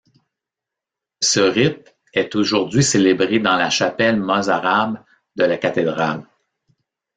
[1.21, 4.97] Ce rite est aujourd'hui célébré dans la chapelle mozarabe
[5.35, 6.25] de la cathédrale.